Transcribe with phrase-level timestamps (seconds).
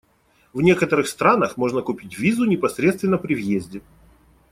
[0.51, 3.83] В некоторых странах можно купить визу непосредственно при въезде.